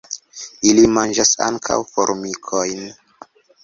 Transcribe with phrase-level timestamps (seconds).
[0.69, 2.87] Ili manĝas ankaŭ formikojn.